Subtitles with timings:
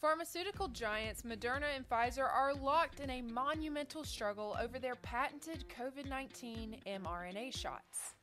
[0.00, 6.08] Pharmaceutical giants Moderna and Pfizer are locked in a monumental struggle over their patented COVID
[6.08, 8.14] 19 mRNA shots.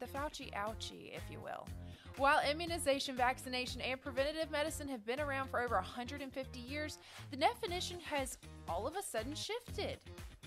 [0.00, 1.68] The Fauci ouchie, if you will.
[2.16, 6.96] While immunization, vaccination, and preventative medicine have been around for over 150 years,
[7.30, 9.98] the definition has all of a sudden shifted.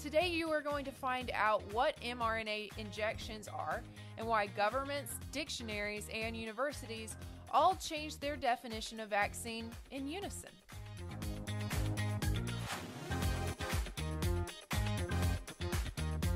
[0.02, 3.84] Today, you are going to find out what mRNA injections are
[4.18, 7.16] and why governments, dictionaries, and universities
[7.52, 10.50] all changed their definition of vaccine in unison.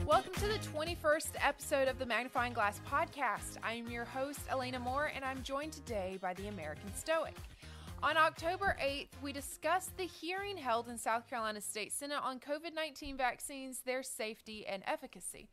[0.05, 3.57] Welcome to the 21st episode of the Magnifying Glass podcast.
[3.63, 7.35] I'm your host, Elena Moore, and I'm joined today by the American Stoic.
[8.01, 12.73] On October 8th, we discussed the hearing held in South Carolina State Senate on COVID
[12.73, 15.49] 19 vaccines, their safety, and efficacy.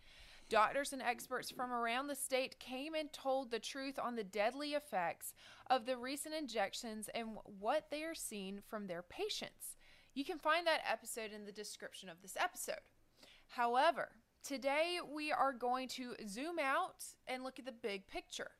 [0.48, 4.74] Doctors and experts from around the state came and told the truth on the deadly
[4.74, 5.34] effects
[5.68, 9.76] of the recent injections and what they are seeing from their patients.
[10.14, 12.76] You can find that episode in the description of this episode.
[13.48, 14.10] However,
[14.44, 18.52] today we are going to zoom out and look at the big picture.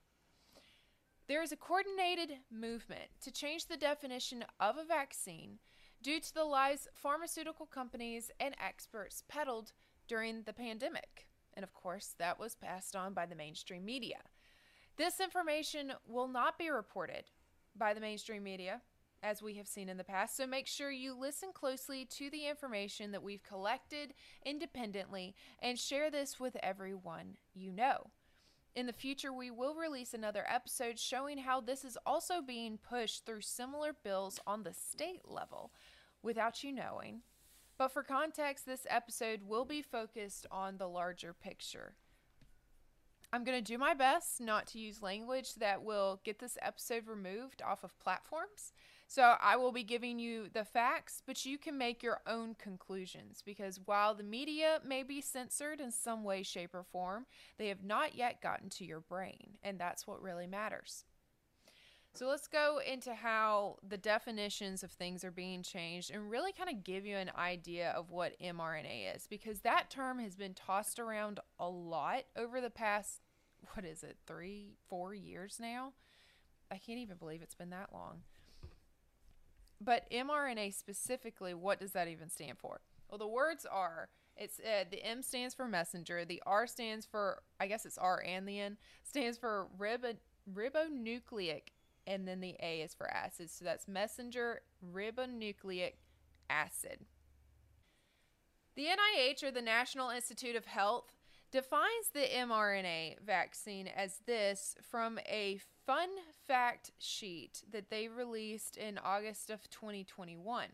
[1.28, 5.58] There is a coordinated movement to change the definition of a vaccine
[6.02, 9.72] due to the lies pharmaceutical companies and experts peddled
[10.08, 11.28] during the pandemic.
[11.56, 14.18] And of course, that was passed on by the mainstream media.
[14.96, 17.24] This information will not be reported
[17.74, 18.82] by the mainstream media,
[19.22, 22.46] as we have seen in the past, so make sure you listen closely to the
[22.46, 28.10] information that we've collected independently and share this with everyone you know.
[28.74, 33.24] In the future, we will release another episode showing how this is also being pushed
[33.24, 35.72] through similar bills on the state level
[36.22, 37.22] without you knowing.
[37.78, 41.94] But for context, this episode will be focused on the larger picture.
[43.32, 47.06] I'm going to do my best not to use language that will get this episode
[47.06, 48.72] removed off of platforms.
[49.08, 53.42] So I will be giving you the facts, but you can make your own conclusions
[53.44, 57.26] because while the media may be censored in some way, shape, or form,
[57.58, 61.04] they have not yet gotten to your brain, and that's what really matters.
[62.16, 66.70] So let's go into how the definitions of things are being changed and really kind
[66.70, 70.98] of give you an idea of what mRNA is because that term has been tossed
[70.98, 73.20] around a lot over the past,
[73.74, 75.92] what is it, three, four years now?
[76.70, 78.22] I can't even believe it's been that long.
[79.78, 82.80] But mRNA specifically, what does that even stand for?
[83.10, 87.42] Well, the words are it's uh, the M stands for messenger, the R stands for
[87.60, 90.16] I guess it's R and the N stands for ribo-
[90.50, 91.72] ribonucleic
[92.06, 93.50] and then the A is for acid.
[93.50, 94.62] So that's messenger
[94.94, 95.94] ribonucleic
[96.48, 97.00] acid.
[98.76, 101.14] The NIH, or the National Institute of Health,
[101.50, 106.10] defines the mRNA vaccine as this from a fun
[106.46, 110.66] fact sheet that they released in August of 2021.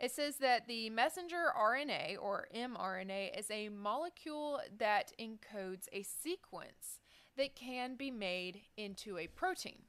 [0.00, 6.98] It says that the messenger RNA or mRNA is a molecule that encodes a sequence
[7.36, 9.82] that can be made into a protein.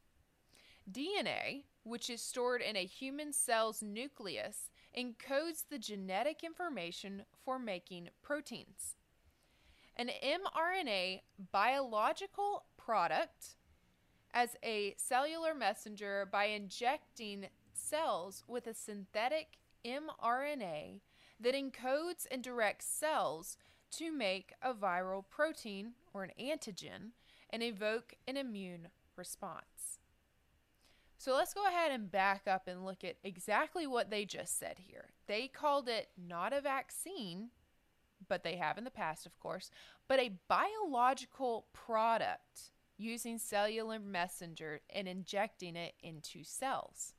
[0.92, 8.10] DNA, which is stored in a human cell's nucleus, encodes the genetic information for making
[8.22, 8.96] proteins.
[9.96, 11.22] An mRNA
[11.52, 13.56] biological product
[14.34, 21.02] as a cellular messenger by injecting cells with a synthetic mRNA
[21.40, 23.58] that encodes and directs cells
[23.92, 27.12] to make a viral protein or an antigen
[27.54, 30.00] and evoke an immune response.
[31.18, 34.78] So let's go ahead and back up and look at exactly what they just said
[34.80, 35.12] here.
[35.28, 37.52] They called it not a vaccine,
[38.28, 39.70] but they have in the past, of course,
[40.10, 47.14] but a biological product using cellular messenger and injecting it into cells.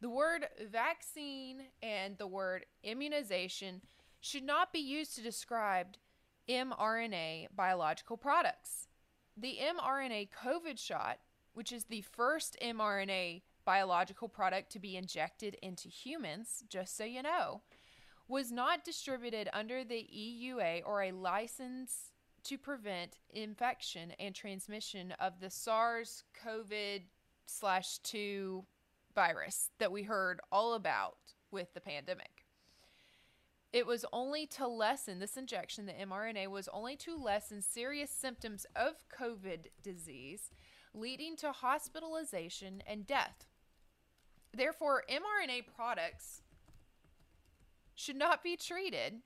[0.00, 3.82] The word vaccine and the word immunization
[4.20, 5.96] should not be used to describe
[6.48, 8.87] mRNA biological products.
[9.40, 11.18] The mRNA COVID shot,
[11.52, 17.22] which is the first mRNA biological product to be injected into humans, just so you
[17.22, 17.60] know,
[18.26, 22.10] was not distributed under the EUA or a license
[22.44, 26.72] to prevent infection and transmission of the SARS CoV
[27.46, 28.64] slash 2
[29.14, 31.18] virus that we heard all about
[31.52, 32.47] with the pandemic.
[33.72, 38.66] It was only to lessen this injection, the mRNA was only to lessen serious symptoms
[38.74, 40.50] of COVID disease,
[40.94, 43.46] leading to hospitalization and death.
[44.54, 46.42] Therefore, mRNA products
[47.94, 49.20] should not be treated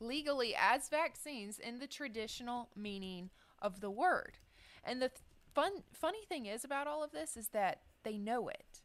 [0.00, 3.30] legally as vaccines in the traditional meaning
[3.60, 4.38] of the word.
[4.82, 5.10] And the
[5.54, 8.80] fun funny thing is about all of this is that they know it.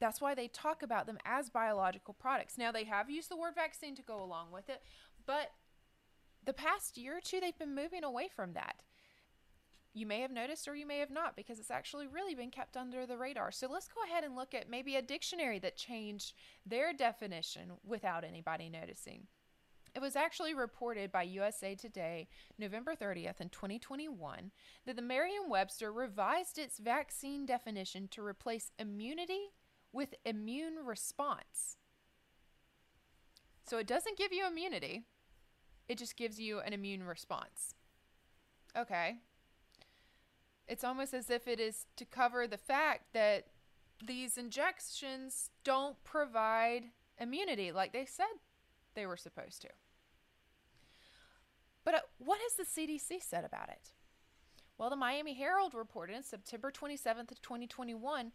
[0.00, 2.56] That's why they talk about them as biological products.
[2.56, 4.82] Now, they have used the word vaccine to go along with it,
[5.26, 5.50] but
[6.44, 8.76] the past year or two, they've been moving away from that.
[9.94, 12.76] You may have noticed or you may have not because it's actually really been kept
[12.76, 13.50] under the radar.
[13.50, 16.34] So let's go ahead and look at maybe a dictionary that changed
[16.64, 19.26] their definition without anybody noticing.
[19.94, 22.28] It was actually reported by USA Today,
[22.58, 24.52] November 30th in 2021,
[24.86, 29.48] that the Merriam-Webster revised its vaccine definition to replace immunity
[29.98, 31.76] with immune response.
[33.64, 35.02] So it doesn't give you immunity,
[35.88, 37.74] it just gives you an immune response.
[38.76, 39.16] Okay.
[40.68, 43.46] It's almost as if it is to cover the fact that
[44.06, 46.84] these injections don't provide
[47.18, 48.38] immunity like they said
[48.94, 49.68] they were supposed to.
[51.84, 53.90] But uh, what has the CDC said about it?
[54.76, 58.30] Well, the Miami Herald reported in September 27th of 2021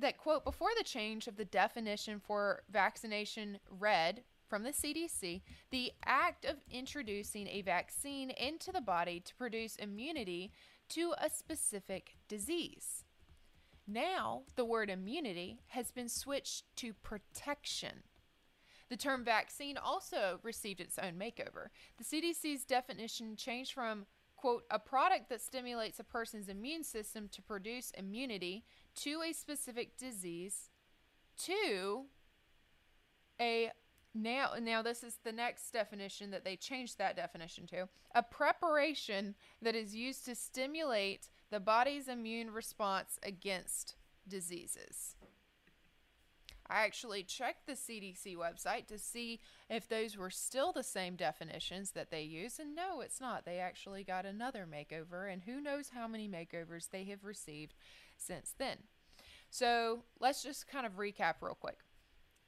[0.00, 5.92] that quote before the change of the definition for vaccination read from the CDC, the
[6.04, 10.52] act of introducing a vaccine into the body to produce immunity
[10.90, 13.04] to a specific disease.
[13.88, 18.02] Now, the word immunity has been switched to protection.
[18.88, 21.68] The term vaccine also received its own makeover.
[21.98, 24.06] The CDC's definition changed from,
[24.36, 28.64] quote, a product that stimulates a person's immune system to produce immunity
[28.96, 30.70] to a specific disease
[31.38, 32.04] to
[33.40, 33.70] a
[34.14, 39.34] now now this is the next definition that they changed that definition to a preparation
[39.60, 43.96] that is used to stimulate the body's immune response against
[44.26, 45.15] diseases
[46.68, 49.40] I actually checked the CDC website to see
[49.70, 53.44] if those were still the same definitions that they use, and no, it's not.
[53.44, 57.74] They actually got another makeover, and who knows how many makeovers they have received
[58.16, 58.78] since then.
[59.50, 61.78] So let's just kind of recap real quick.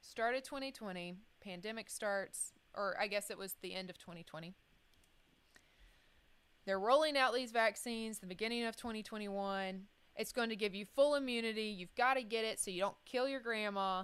[0.01, 4.53] Started 2020, pandemic starts, or I guess it was the end of 2020.
[6.65, 9.83] They're rolling out these vaccines the beginning of 2021.
[10.19, 11.63] It's going to give you full immunity.
[11.63, 14.03] You've got to get it so you don't kill your grandma.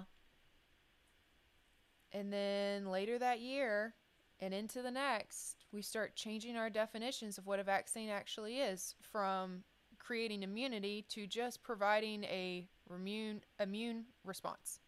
[2.10, 3.92] And then later that year
[4.40, 8.94] and into the next, we start changing our definitions of what a vaccine actually is
[9.02, 9.62] from
[9.98, 14.80] creating immunity to just providing a immune immune response.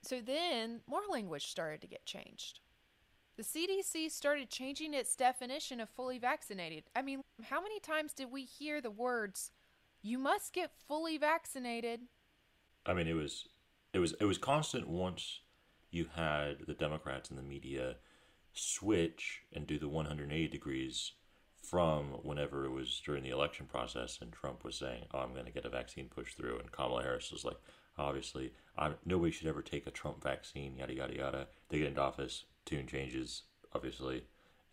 [0.00, 2.60] So then more language started to get changed.
[3.36, 6.84] The CDC started changing its definition of fully vaccinated.
[6.94, 9.50] I mean, how many times did we hear the words,
[10.02, 12.00] you must get fully vaccinated?
[12.84, 13.48] I mean, it was
[13.94, 15.40] it was it was constant once
[15.90, 17.96] you had the Democrats and the media
[18.52, 21.12] switch and do the 180 degrees
[21.62, 25.46] from whenever it was during the election process and Trump was saying, "Oh, I'm going
[25.46, 27.56] to get a vaccine pushed through," and Kamala Harris was like,
[27.96, 31.46] "Obviously, I'm, nobody should ever take a Trump vaccine." Yada yada yada.
[31.68, 33.42] They get into office, tune changes,
[33.74, 34.24] obviously, and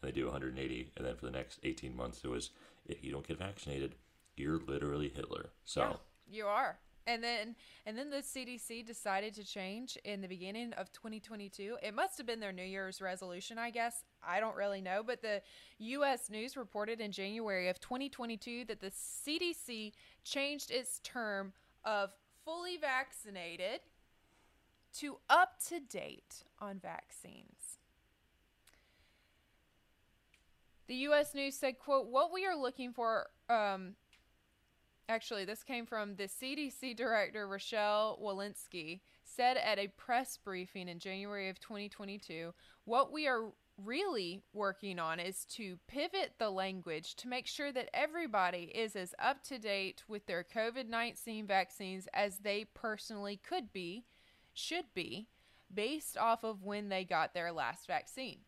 [0.01, 2.51] they do 180, and then for the next 18 months, it was,
[2.85, 3.95] "If you don't get vaccinated,
[4.35, 5.95] you're literally Hitler." So yeah,
[6.37, 7.55] you are and then
[7.85, 11.77] and then the CDC decided to change in the beginning of 2022.
[11.81, 14.03] It must have been their New Year's resolution, I guess.
[14.23, 15.41] I don't really know, but the
[15.79, 19.93] US News reported in January of 2022 that the CDC
[20.23, 21.53] changed its term
[21.83, 22.11] of
[22.45, 23.81] fully vaccinated
[24.97, 27.78] to up to date on vaccines.
[30.89, 31.35] The U.S.
[31.35, 33.93] News said, "quote What we are looking for um,
[35.07, 40.97] actually, this came from the CDC director, Rochelle Walensky, said at a press briefing in
[40.97, 42.53] January of 2022
[42.85, 47.89] what we are really working on is to pivot the language to make sure that
[47.93, 53.71] everybody is as up to date with their COVID 19 vaccines as they personally could
[53.71, 54.05] be,
[54.55, 55.27] should be,
[55.71, 58.39] based off of when they got their last vaccine.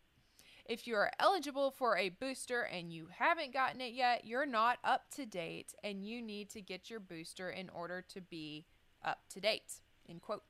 [0.64, 4.78] If you are eligible for a booster and you haven't gotten it yet, you're not
[4.84, 8.66] up to date and you need to get your booster in order to be
[9.04, 9.80] up to date.
[10.08, 10.44] End quote.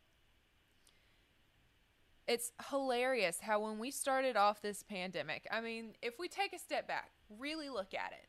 [2.28, 6.59] It's hilarious how when we started off this pandemic, I mean, if we take a
[6.59, 8.28] step back, really look at it.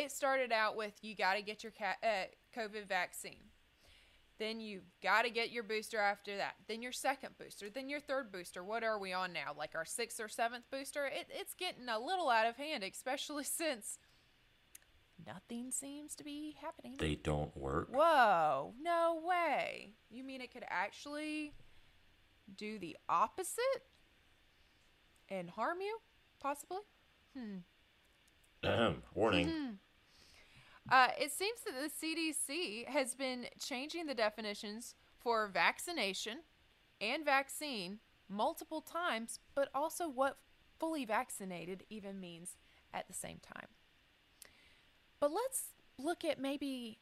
[0.00, 2.24] It started out with you got to get your uh,
[2.56, 3.49] COVID vaccine.
[4.40, 6.54] Then you've got to get your booster after that.
[6.66, 7.68] Then your second booster.
[7.68, 8.64] Then your third booster.
[8.64, 9.54] What are we on now?
[9.56, 11.04] Like our sixth or seventh booster?
[11.04, 13.98] It, it's getting a little out of hand, especially since
[15.26, 16.96] nothing seems to be happening.
[16.98, 17.88] They don't work.
[17.92, 19.92] Whoa, no way.
[20.08, 21.52] You mean it could actually
[22.56, 23.84] do the opposite
[25.28, 25.98] and harm you,
[26.40, 26.80] possibly?
[27.36, 27.58] Hmm.
[28.64, 29.02] Ahem.
[29.14, 29.78] Warning.
[30.90, 36.38] Uh, it seems that the CDC has been changing the definitions for vaccination
[37.00, 40.38] and vaccine multiple times, but also what
[40.78, 42.56] fully vaccinated even means
[42.92, 43.68] at the same time.
[45.20, 45.68] But let's
[45.98, 46.98] look at maybe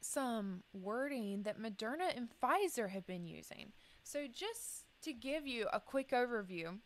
[0.00, 3.72] some wording that Moderna and Pfizer have been using.
[4.02, 6.78] So, just to give you a quick overview,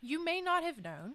[0.00, 1.14] you may not have known,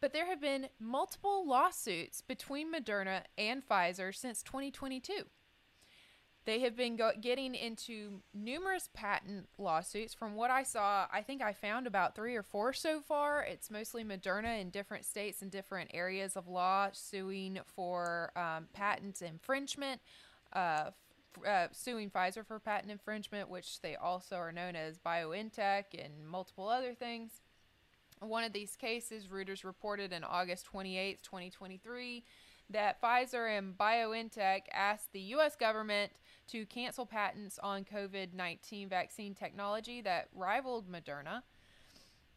[0.00, 5.24] but there have been multiple lawsuits between Moderna and Pfizer since 2022.
[6.46, 10.14] They have been go- getting into numerous patent lawsuits.
[10.14, 13.42] From what I saw, I think I found about three or four so far.
[13.42, 19.20] It's mostly Moderna in different states and different areas of law suing for um, patent
[19.20, 20.00] infringement,
[20.54, 20.90] uh,
[21.36, 26.26] f- uh, suing Pfizer for patent infringement, which they also are known as BioNTech and
[26.26, 27.42] multiple other things.
[28.20, 32.22] One of these cases, Reuters reported in August 28, 2023,
[32.68, 35.56] that Pfizer and BioNTech asked the U.S.
[35.56, 36.12] government
[36.48, 41.42] to cancel patents on COVID 19 vaccine technology that rivaled Moderna,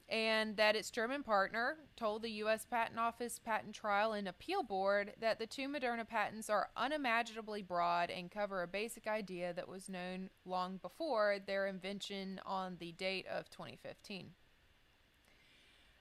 [0.08, 2.66] and that its German partner told the U.S.
[2.66, 8.10] Patent Office Patent Trial and Appeal Board that the two Moderna patents are unimaginably broad
[8.10, 13.26] and cover a basic idea that was known long before their invention on the date
[13.28, 14.32] of 2015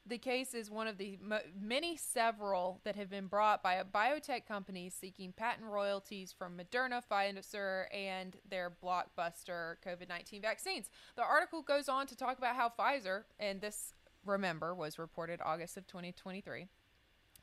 [0.06, 1.18] the case is one of the
[1.61, 7.02] many several that have been brought by a biotech companies seeking patent royalties from Moderna,
[7.09, 10.90] Pfizer, and their blockbuster COVID 19 vaccines.
[11.16, 13.94] The article goes on to talk about how Pfizer, and this,
[14.26, 16.66] remember, was reported August of 2023.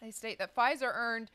[0.02, 1.32] They state that Pfizer earned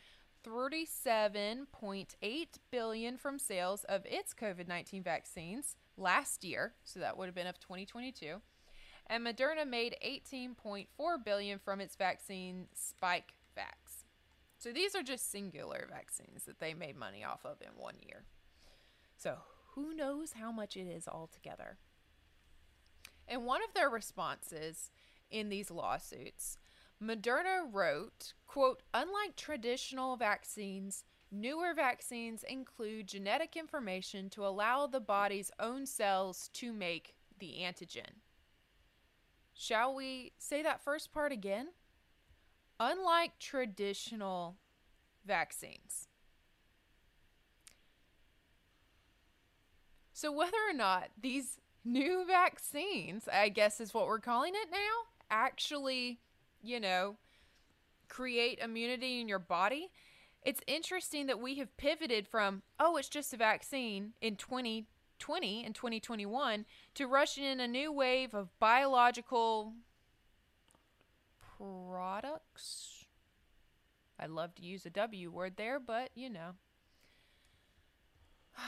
[0.46, 7.46] 37.8 billion from sales of its COVID-19 vaccines last year, so that would have been
[7.46, 8.42] of 2022
[9.06, 10.86] and Moderna made 18.4
[11.24, 14.04] billion from its vaccine Spike Vax.
[14.58, 18.24] So these are just singular vaccines that they made money off of in one year.
[19.16, 19.36] So
[19.74, 21.78] who knows how much it is altogether?
[23.28, 24.90] In one of their responses
[25.30, 26.58] in these lawsuits,
[27.02, 35.50] Moderna wrote, quote, unlike traditional vaccines, newer vaccines include genetic information to allow the body's
[35.58, 38.22] own cells to make the antigen.
[39.54, 41.68] Shall we say that first part again?
[42.80, 44.56] Unlike traditional
[45.24, 46.08] vaccines.
[50.12, 55.08] So, whether or not these new vaccines, I guess is what we're calling it now,
[55.30, 56.18] actually,
[56.62, 57.16] you know,
[58.08, 59.90] create immunity in your body,
[60.42, 64.86] it's interesting that we have pivoted from, oh, it's just a vaccine in 20
[65.18, 69.74] 2020 and 2021 to rush in a new wave of biological
[71.58, 73.06] products.
[74.18, 76.52] I'd love to use a W word there, but you know.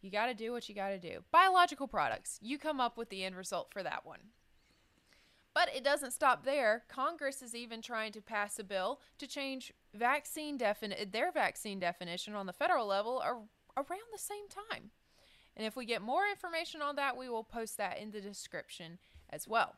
[0.00, 1.24] you got to do what you got to do.
[1.30, 2.38] Biological products.
[2.42, 4.20] You come up with the end result for that one.
[5.54, 6.84] But it doesn't stop there.
[6.88, 12.34] Congress is even trying to pass a bill to change vaccine defini- their vaccine definition
[12.34, 13.42] on the federal level ar-
[13.76, 14.90] around the same time.
[15.58, 18.98] And if we get more information on that, we will post that in the description
[19.28, 19.74] as well.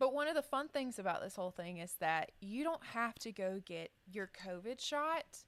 [0.00, 3.14] But one of the fun things about this whole thing is that you don't have
[3.20, 5.44] to go get your COVID shot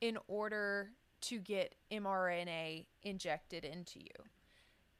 [0.00, 0.90] in order
[1.22, 4.24] to get mRNA injected into you.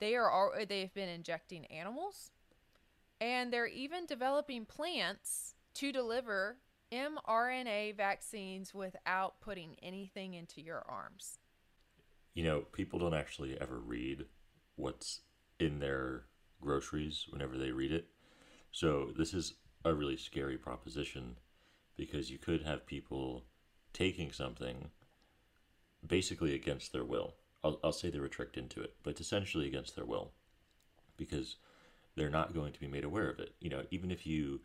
[0.00, 2.30] They are they've been injecting animals
[3.20, 6.56] and they're even developing plants to deliver
[6.92, 11.38] mRNA vaccines without putting anything into your arms
[12.34, 14.26] you know, people don't actually ever read
[14.76, 15.20] what's
[15.58, 16.24] in their
[16.60, 18.06] groceries whenever they read it.
[18.72, 21.36] So this is a really scary proposition
[21.96, 23.44] because you could have people
[23.92, 24.90] taking something
[26.06, 27.34] basically against their will.
[27.62, 30.32] I'll, I'll say they were tricked into it, but it's essentially against their will
[31.16, 31.56] because
[32.16, 33.54] they're not going to be made aware of it.
[33.60, 34.60] You know, even if you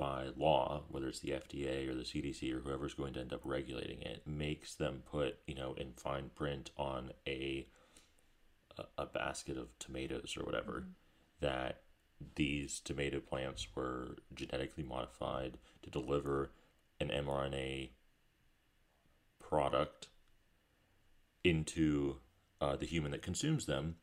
[0.00, 3.42] by law, whether it's the FDA or the CDC or whoever's going to end up
[3.44, 7.66] regulating it, makes them put, you know, in fine print on a
[8.78, 11.46] a, a basket of tomatoes or whatever mm-hmm.
[11.46, 11.82] that
[12.36, 16.50] these tomato plants were genetically modified to deliver
[16.98, 17.90] an mRNA
[19.38, 20.08] product
[21.44, 22.16] into
[22.60, 23.96] uh, the human that consumes them.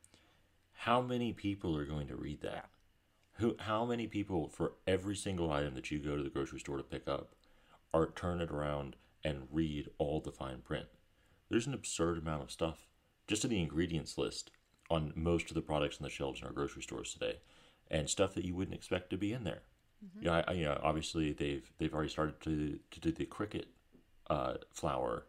[0.74, 2.70] How many people are going to read that?
[3.38, 6.78] Who, how many people for every single item that you go to the grocery store
[6.78, 7.36] to pick up
[7.94, 10.88] are turn it around and read all the fine print?
[11.50, 12.88] There's an absurd amount of stuff
[13.28, 14.52] just in the ingredients list
[14.90, 17.38] on most of the products on the shelves in our grocery stores today,
[17.92, 19.62] and stuff that you wouldn't expect to be in there.
[20.04, 20.20] Mm-hmm.
[20.20, 23.68] You know, I, you know, obviously they've they've already started to to do the cricket
[24.30, 25.26] uh, flour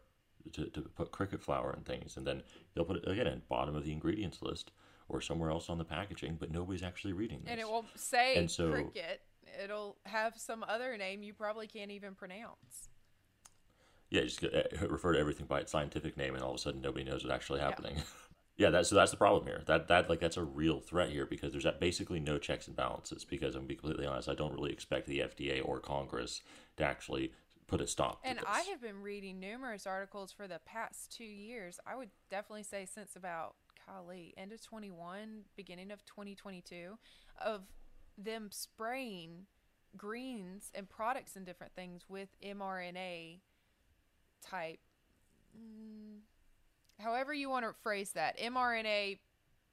[0.53, 3.75] to, to put cricket flour and things, and then they'll put it again at bottom
[3.75, 4.71] of the ingredients list
[5.09, 7.51] or somewhere else on the packaging, but nobody's actually reading this.
[7.51, 9.21] And it won't say And so- cricket.
[9.61, 12.87] It'll have some other name you probably can't even pronounce.
[14.09, 16.81] Yeah, just uh, refer to everything by its scientific name, and all of a sudden
[16.81, 17.95] nobody knows what's actually happening.
[18.59, 19.61] Yeah, that's so that's the problem here.
[19.67, 23.23] That that like that's a real threat here because there's basically no checks and balances.
[23.23, 26.41] Because I'm be completely honest, I don't really expect the FDA or Congress
[26.75, 27.31] to actually
[27.67, 28.39] put a stop to And.
[28.45, 31.79] I have been reading numerous articles for the past two years.
[31.87, 33.55] I would definitely say since about
[33.89, 36.97] golly, end of 21, beginning of 2022,
[37.43, 37.61] of
[38.17, 39.45] them spraying
[39.97, 43.39] greens and products and different things with mRNA
[44.45, 44.79] type,
[45.57, 46.19] mm,
[46.99, 49.19] however you want to phrase that, mRNA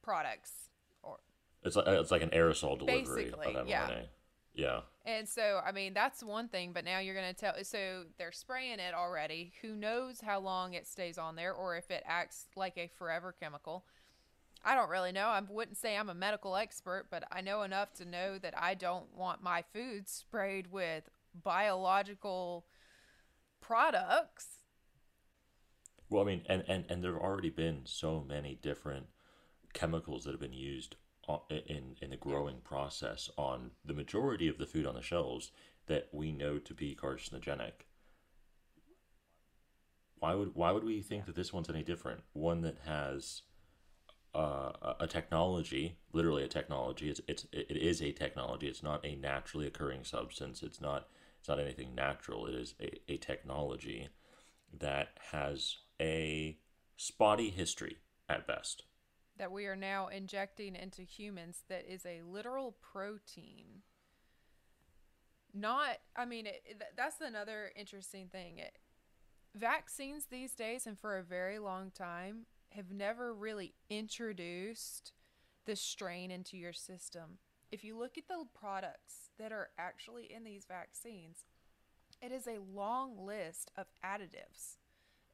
[0.02, 0.70] products.
[1.02, 1.18] Or
[1.62, 3.68] It's like it's like an aerosol delivery of mRNA.
[3.68, 4.02] yeah.
[4.54, 4.80] Yeah.
[5.04, 7.52] And so, I mean, that's one thing, but now you're going to tell.
[7.62, 9.52] So they're spraying it already.
[9.61, 13.35] Who knows how long it stays on there or if it acts like a forever
[13.38, 13.85] chemical?
[14.66, 15.28] I don't really know.
[15.28, 18.75] I wouldn't say I'm a medical expert, but I know enough to know that I
[18.75, 21.04] don't want my food sprayed with
[21.44, 22.66] biological
[23.61, 24.46] products.
[26.11, 29.06] Well, I mean, and, and, and there have already been so many different
[29.73, 30.96] chemicals that have been used
[31.49, 35.52] in, in the growing process on the majority of the food on the shelves
[35.87, 37.87] that we know to be carcinogenic.
[40.18, 42.23] Why would why would we think that this one's any different?
[42.32, 43.42] One that has
[44.36, 47.10] uh, a- technology, literally a technology.
[47.10, 48.68] It's, it's it is a technology.
[48.68, 50.62] It's not a naturally occurring substance.
[50.62, 52.46] It's not it's not anything natural.
[52.46, 54.08] It is a, a technology
[54.78, 56.58] that has a
[56.96, 58.84] spotty history at best.
[59.36, 63.82] that we are now injecting into humans that is a literal protein.
[65.54, 68.58] Not, I mean, it, th- that's another interesting thing.
[68.58, 68.78] It,
[69.54, 72.46] vaccines these days and for a very long time
[72.76, 75.12] have never really introduced
[75.65, 77.39] the strain into your system.
[77.73, 81.45] If you look at the products that are actually in these vaccines,
[82.23, 84.76] it is a long list of additives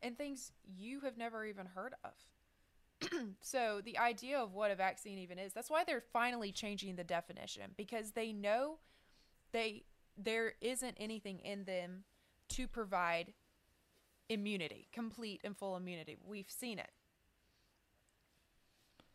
[0.01, 3.11] and things you have never even heard of.
[3.41, 7.03] so the idea of what a vaccine even is that's why they're finally changing the
[7.03, 8.79] definition because they know
[9.51, 9.83] they
[10.17, 12.05] there isn't anything in them
[12.49, 13.33] to provide
[14.29, 16.93] immunity complete and full immunity we've seen it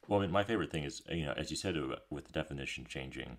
[0.08, 2.32] Well, I mean, my favorite thing is, you know, as you said, uh, with the
[2.32, 3.38] definition changing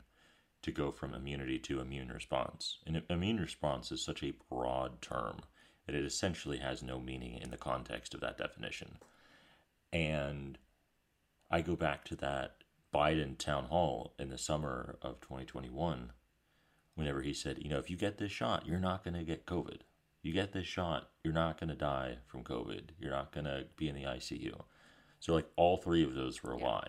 [0.63, 2.79] to go from immunity to immune response.
[2.87, 5.41] And immune response is such a broad term
[5.87, 8.99] that it essentially has no meaning in the context of that definition.
[9.93, 10.59] And
[11.51, 12.57] I go back to that
[12.93, 16.13] Biden town hall in the summer of 2021,
[16.95, 19.47] whenever he said, you know, if you get this shot, you're not going to get
[19.47, 19.81] COVID.
[20.23, 22.91] You get this shot, you're not going to die from COVID.
[22.99, 24.61] You're not going to be in the ICU.
[25.21, 26.67] So, like, all three of those were a Yeah.
[26.67, 26.89] lie.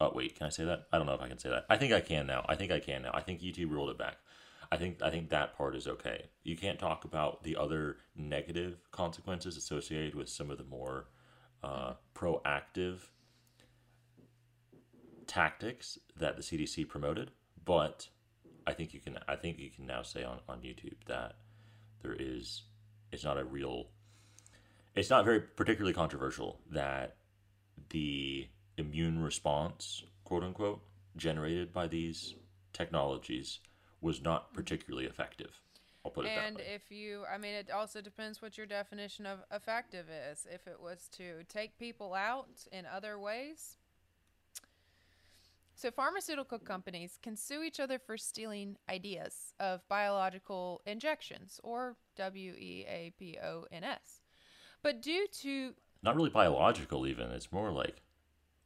[0.00, 0.88] Oh, wait, can I say that?
[0.90, 1.66] I don't know if I can say that.
[1.68, 2.46] I think I can now.
[2.48, 3.10] I think I can now.
[3.12, 4.16] I think YouTube ruled it back.
[4.72, 6.30] I think I think that part is okay.
[6.42, 11.08] You can't talk about the other negative consequences associated with some of the more
[11.62, 13.10] uh, proactive
[15.26, 17.32] tactics that the CDC promoted,
[17.64, 18.08] but
[18.66, 21.34] I think you can I think you can now say on, on YouTube that
[22.02, 22.62] there is
[23.12, 23.88] it's not a real
[24.94, 27.16] it's not very particularly controversial that
[27.90, 30.82] the immune response, quote unquote,
[31.16, 32.34] generated by these
[32.72, 33.60] technologies
[34.00, 35.60] was not particularly effective.
[36.04, 36.66] I'll put it and that way.
[36.66, 40.66] And if you i mean it also depends what your definition of effective is if
[40.66, 43.76] it was to take people out in other ways
[45.74, 54.19] so pharmaceutical companies can sue each other for stealing ideas of biological injections or w-e-a-p-o-n-s
[54.82, 57.30] but due to not really biological even.
[57.30, 58.02] It's more like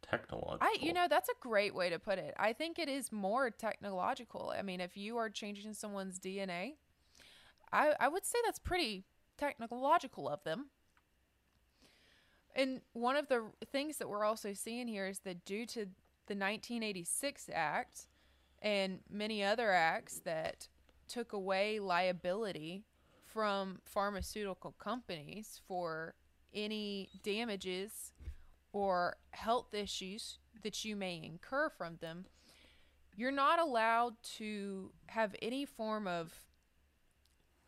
[0.03, 0.67] technological.
[0.67, 2.35] I, you know, that's a great way to put it.
[2.39, 4.53] I think it is more technological.
[4.57, 6.75] I mean, if you are changing someone's DNA,
[7.73, 9.05] I, I would say that's pretty
[9.37, 10.67] technological of them.
[12.55, 15.81] And one of the things that we're also seeing here is that due to
[16.27, 18.07] the 1986 Act
[18.63, 20.69] and many other acts that
[21.09, 22.85] took away liability
[23.35, 26.15] from pharmaceutical companies for
[26.55, 28.13] any damages
[28.73, 32.25] or health issues that you may incur from them,
[33.17, 36.33] you're not allowed to have any form of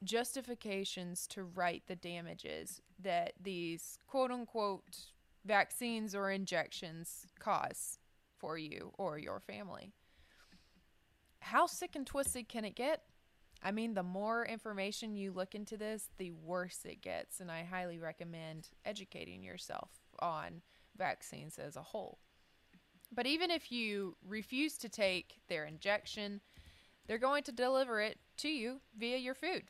[0.05, 4.99] justifications to write the damages that these quote unquote
[5.45, 7.99] vaccines or injections cause
[8.39, 9.93] for you or your family.
[11.41, 13.03] How sick and twisted can it get?
[13.67, 17.41] I mean, the more information you look into this, the worse it gets.
[17.41, 20.63] And I highly recommend educating yourself on
[20.97, 22.21] vaccines as a whole.
[23.13, 26.43] But even if you refuse to take their injection,
[27.09, 29.65] they're going to deliver it to you via your food.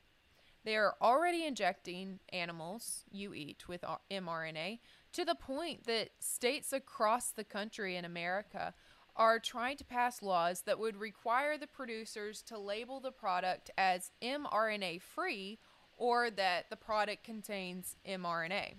[0.63, 4.81] They are already injecting animals you eat with uh, mRNA
[5.15, 8.75] to the point that states across the country in America
[9.17, 14.11] are trying to pass laws that would require the producers to label the product as
[14.23, 15.59] mRNA free
[15.99, 18.75] or that the product contains mRNA.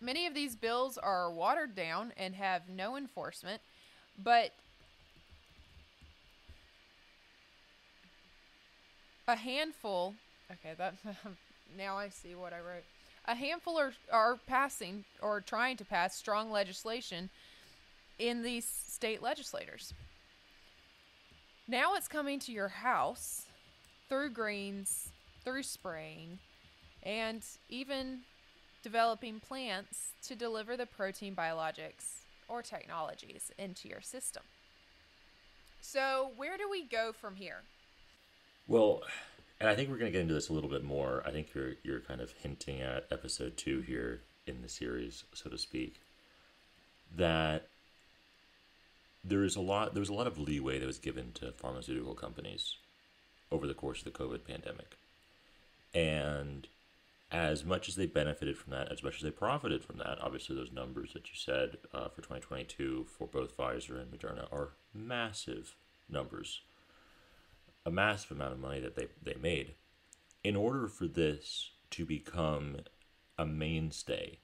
[0.00, 3.62] Many of these bills are watered down and have no enforcement,
[4.22, 4.52] but
[9.28, 10.14] a handful.
[10.50, 10.94] Okay, that
[11.76, 12.84] now I see what I wrote.
[13.28, 17.30] A handful are, are passing or trying to pass strong legislation
[18.18, 19.92] in these state legislators.
[21.68, 23.46] Now it's coming to your house
[24.08, 25.08] through greens,
[25.44, 26.38] through spraying,
[27.02, 28.20] and even
[28.82, 34.44] developing plants to deliver the protein biologics or technologies into your system.
[35.80, 37.62] So, where do we go from here?
[38.68, 39.02] Well,
[39.60, 41.22] and I think we're going to get into this a little bit more.
[41.26, 45.50] I think you're you're kind of hinting at episode 2 here in the series, so
[45.50, 46.00] to speak,
[47.16, 47.68] that
[49.26, 52.14] there is a lot there was a lot of leeway that was given to pharmaceutical
[52.14, 52.76] companies
[53.50, 54.96] over the course of the COVID pandemic.
[55.94, 56.68] And
[57.30, 60.54] as much as they benefited from that, as much as they profited from that, obviously
[60.54, 65.74] those numbers that you said uh, for 2022 for both Pfizer and Moderna are massive
[66.08, 66.60] numbers,
[67.84, 69.74] a massive amount of money that they, they made.
[70.44, 72.78] In order for this to become
[73.38, 74.38] a mainstay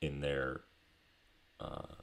[0.00, 0.62] in their
[1.60, 1.96] uh,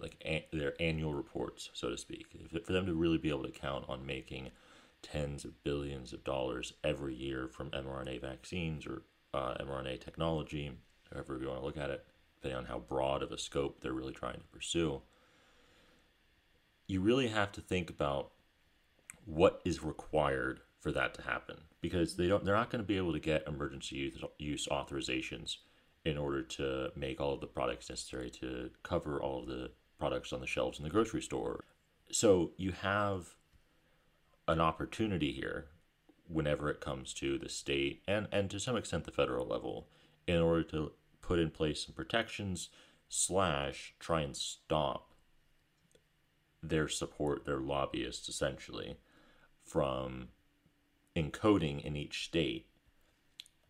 [0.00, 2.26] like their annual reports, so to speak,
[2.64, 4.50] for them to really be able to count on making
[5.02, 10.72] tens of billions of dollars every year from mRNA vaccines or uh, mRNA technology,
[11.12, 12.04] however you want to look at it,
[12.36, 15.00] depending on how broad of a scope they're really trying to pursue,
[16.86, 18.32] you really have to think about
[19.24, 21.56] what is required for that to happen.
[21.80, 25.56] Because they don't they're not going to be able to get emergency use, use authorizations
[26.04, 30.32] in order to make all of the products necessary to cover all of the products
[30.32, 31.64] on the shelves in the grocery store.
[32.10, 33.36] So you have
[34.48, 35.66] an opportunity here
[36.26, 39.88] whenever it comes to the state and, and to some extent the federal level
[40.26, 42.68] in order to put in place some protections
[43.08, 45.12] slash try and stop
[46.62, 48.96] their support their lobbyists essentially
[49.64, 50.28] from
[51.16, 52.66] encoding in each state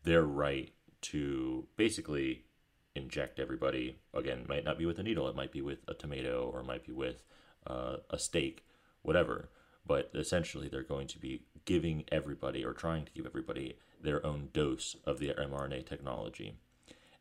[0.05, 2.45] their right to basically
[2.95, 6.51] inject everybody again might not be with a needle it might be with a tomato
[6.53, 7.23] or it might be with
[7.67, 8.65] uh, a steak
[9.03, 9.49] whatever
[9.87, 14.49] but essentially they're going to be giving everybody or trying to give everybody their own
[14.53, 16.55] dose of the mRNA technology.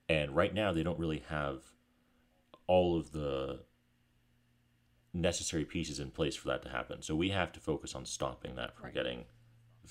[0.08, 1.63] And right now they don't really have
[2.67, 3.62] all of the
[5.13, 7.01] necessary pieces in place for that to happen.
[7.01, 8.93] So we have to focus on stopping that from right.
[8.93, 9.25] getting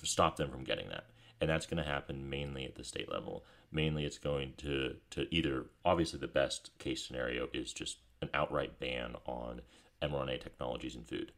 [0.05, 1.07] stop them from getting that.
[1.41, 3.45] And that's going to happen mainly at the state level.
[3.71, 8.81] Mainly it's going to to either obviously the best case scenario is just an outright
[8.81, 9.61] ban on
[10.03, 11.33] mRNA technologies in food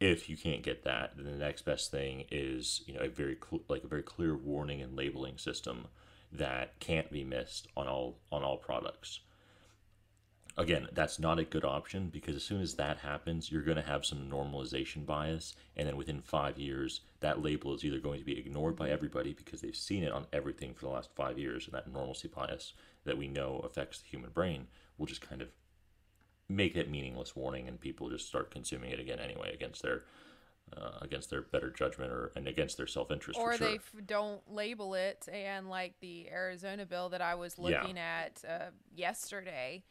[0.00, 3.36] if you can't get that, then the next best thing is you know a very
[3.36, 5.86] cl- like a very clear warning and labeling system
[6.32, 9.20] that can't be missed on all on all products.
[10.56, 13.82] Again, that's not a good option because as soon as that happens, you're going to
[13.82, 18.26] have some normalization bias, and then within five years, that label is either going to
[18.26, 21.66] be ignored by everybody because they've seen it on everything for the last five years,
[21.66, 22.72] and that normalcy bias
[23.04, 24.66] that we know affects the human brain
[24.98, 25.48] will just kind of
[26.48, 30.02] make that meaningless warning and people just start consuming it again anyway against their
[30.76, 33.68] uh, against their better judgment or and against their self-interest or sure.
[33.68, 38.24] they f- don't label it and like the arizona bill that i was looking yeah.
[38.24, 39.82] at uh, yesterday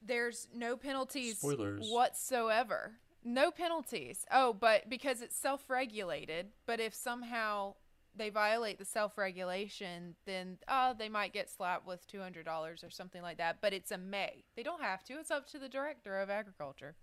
[0.00, 1.88] there's no penalties Spoilers.
[1.90, 2.92] whatsoever
[3.24, 7.74] no penalties oh but because it's self-regulated but if somehow
[8.18, 12.90] they violate the self-regulation, then uh, they might get slapped with two hundred dollars or
[12.90, 13.58] something like that.
[13.62, 14.44] But it's a may.
[14.56, 15.14] They don't have to.
[15.14, 16.96] It's up to the director of agriculture.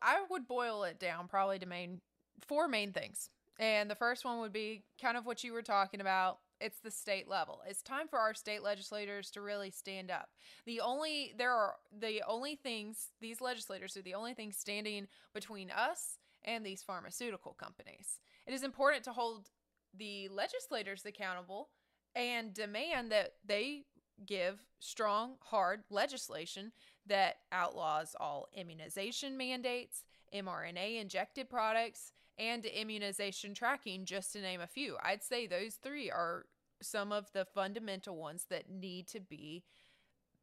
[0.00, 2.00] I would boil it down probably to main
[2.40, 3.30] four main things.
[3.58, 6.38] And the first one would be kind of what you were talking about.
[6.62, 7.60] It's the state level.
[7.66, 10.28] It's time for our state legislators to really stand up.
[10.64, 15.70] The only there are the only things these legislators are the only things standing between
[15.70, 18.20] us and these pharmaceutical companies.
[18.46, 19.50] It is important to hold
[19.96, 21.70] the legislators accountable
[22.14, 23.84] and demand that they
[24.24, 26.72] give strong, hard legislation
[27.06, 34.66] that outlaws all immunization mandates, mRNA injected products, and immunization tracking, just to name a
[34.66, 34.96] few.
[35.02, 36.46] I'd say those three are
[36.80, 39.64] some of the fundamental ones that need to be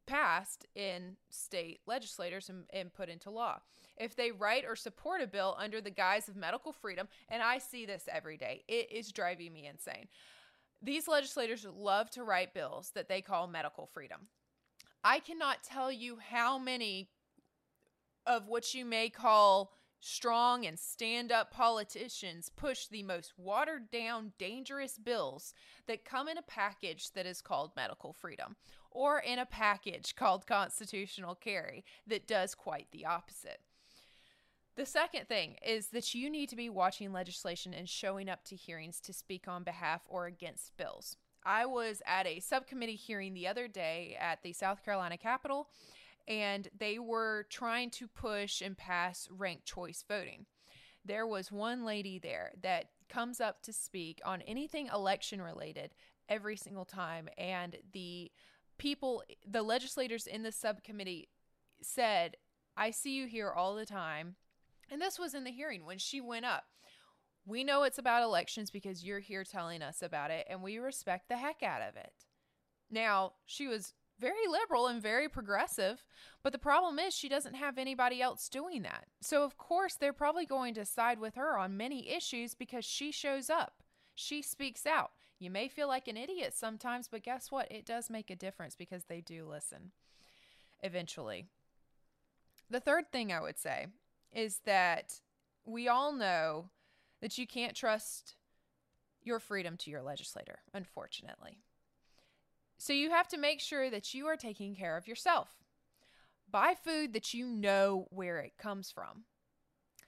[0.07, 3.59] passed in state legislators and, and, put into law.
[3.95, 7.59] If they write or support a bill under the guise of medical freedom, and I
[7.59, 10.07] see this every day, it is driving me insane.
[10.81, 14.27] These legislators love to write bills that they call medical freedom.
[15.03, 17.09] I cannot tell you how many
[18.25, 24.33] of what you may call strong and stand up politicians push the most watered down,
[24.37, 25.53] dangerous bills
[25.87, 28.55] that come in a package that is called medical freedom
[28.91, 33.61] or in a package called constitutional carry that does quite the opposite.
[34.75, 38.55] The second thing is that you need to be watching legislation and showing up to
[38.55, 41.17] hearings to speak on behalf or against bills.
[41.45, 45.69] I was at a subcommittee hearing the other day at the South Carolina Capitol,
[46.29, 50.45] and they were trying to push and pass ranked choice voting.
[51.03, 55.91] There was one lady there that comes up to speak on anything election related
[56.29, 58.31] every single time, and the
[58.77, 61.29] people, the legislators in the subcommittee
[61.81, 62.37] said,
[62.77, 64.35] I see you here all the time.
[64.91, 66.65] And this was in the hearing when she went up.
[67.45, 71.29] We know it's about elections because you're here telling us about it, and we respect
[71.29, 72.13] the heck out of it.
[72.91, 76.03] Now, she was very liberal and very progressive,
[76.43, 79.05] but the problem is she doesn't have anybody else doing that.
[79.21, 83.11] So, of course, they're probably going to side with her on many issues because she
[83.11, 83.81] shows up.
[84.15, 85.11] She speaks out.
[85.39, 87.71] You may feel like an idiot sometimes, but guess what?
[87.71, 89.91] It does make a difference because they do listen
[90.83, 91.45] eventually.
[92.69, 93.87] The third thing I would say
[94.33, 95.21] is that
[95.65, 96.69] we all know
[97.21, 98.35] that you can't trust
[99.23, 101.59] your freedom to your legislator, unfortunately.
[102.79, 105.49] So you have to make sure that you are taking care of yourself.
[106.49, 109.25] Buy food that you know where it comes from.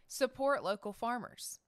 [0.07, 1.59] Support local farmers.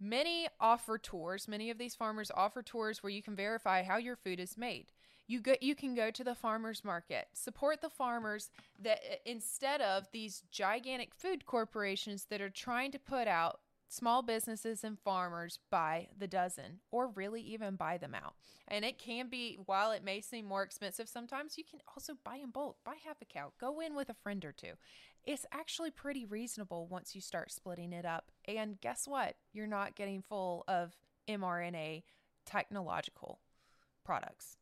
[0.00, 1.46] Many offer tours.
[1.46, 4.86] Many of these farmers offer tours where you can verify how your food is made.
[5.28, 7.28] You go, you can go to the farmers market.
[7.34, 8.50] Support the farmers
[8.82, 13.60] that instead of these gigantic food corporations that are trying to put out
[13.92, 18.34] small businesses and farmers by the dozen or really even buy them out.
[18.66, 22.36] And it can be, while it may seem more expensive sometimes, you can also buy
[22.36, 24.72] in bulk, buy half a cow, go in with a friend or two.
[25.24, 28.32] It's actually pretty reasonable once you start splitting it up.
[28.46, 29.36] And guess what?
[29.52, 30.96] You're not getting full of
[31.28, 32.04] mRNA
[32.46, 33.40] technological
[34.04, 34.56] products.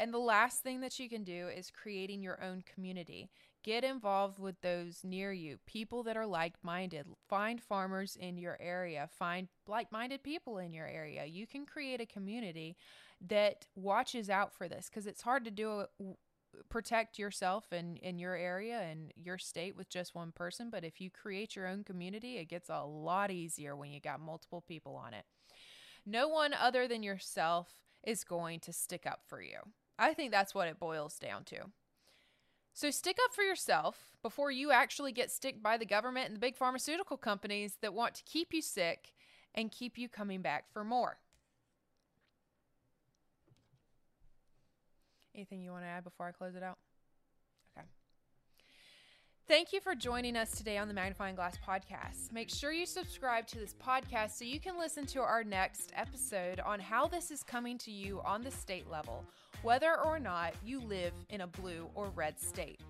[0.00, 3.30] And the last thing that you can do is creating your own community.
[3.66, 7.04] Get involved with those near you, people that are like minded.
[7.28, 11.24] Find farmers in your area, find like minded people in your area.
[11.24, 12.76] You can create a community
[13.28, 16.16] that watches out for this because it's hard to do uh, it
[16.68, 20.70] protect yourself and in, in your area and your state with just one person.
[20.70, 24.20] But if you create your own community, it gets a lot easier when you got
[24.20, 25.24] multiple people on it.
[26.04, 27.74] No one other than yourself
[28.04, 29.58] is going to stick up for you.
[29.98, 31.56] I think that's what it boils down to.
[32.76, 36.40] So stick up for yourself before you actually get sticked by the government and the
[36.40, 39.14] big pharmaceutical companies that want to keep you sick
[39.54, 41.16] and keep you coming back for more.
[45.34, 46.76] Anything you want to add before I close it out?
[47.78, 47.86] Okay.
[49.48, 52.30] Thank you for joining us today on the Magnifying Glass podcast.
[52.30, 56.60] Make sure you subscribe to this podcast so you can listen to our next episode
[56.60, 59.24] on how this is coming to you on the state level
[59.62, 62.80] whether or not you live in a blue or red state.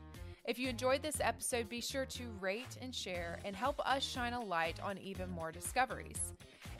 [0.44, 4.32] If you enjoyed this episode, be sure to rate and share and help us shine
[4.32, 6.34] a light on even more discoveries.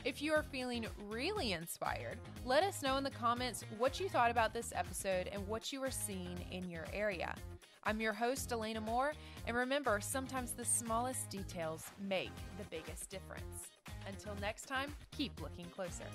[0.05, 4.31] If you are feeling really inspired, let us know in the comments what you thought
[4.31, 7.35] about this episode and what you are seeing in your area.
[7.83, 9.13] I'm your host, Elena Moore,
[9.47, 13.67] and remember, sometimes the smallest details make the biggest difference.
[14.07, 16.05] Until next time, keep looking closer.